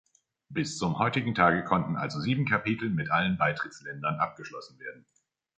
[0.49, 5.05] Bis zum heutigen Tage konnten also sieben Kapitel mit allen Beitrittsländern abgeschlossen werden.